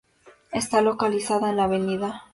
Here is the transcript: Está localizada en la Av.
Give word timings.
Está 0.51 0.81
localizada 0.81 1.51
en 1.51 1.57
la 1.57 1.65
Av. 1.65 2.13